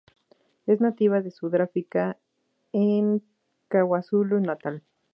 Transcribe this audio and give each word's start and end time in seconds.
Es 0.65 0.81
nativa 0.81 1.21
de 1.21 1.29
Sudáfrica 1.29 2.17
en 2.73 3.21
KwaZulu-Natal. 3.69 4.81